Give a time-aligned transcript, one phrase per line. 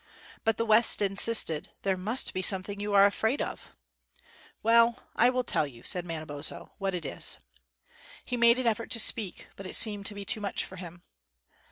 [0.43, 3.69] But the West insisted "There must be something you are afraid of."
[4.63, 7.37] "Well, I will tell you," said Manabozho, "what it is."
[8.25, 11.03] He made an effort to speak, but it seemed to be too much for him.